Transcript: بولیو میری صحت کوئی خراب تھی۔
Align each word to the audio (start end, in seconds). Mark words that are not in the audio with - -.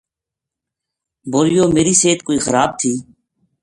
بولیو 1.31 1.65
میری 1.75 1.93
صحت 2.01 2.19
کوئی 2.27 2.39
خراب 2.45 2.69
تھی۔ 2.79 2.93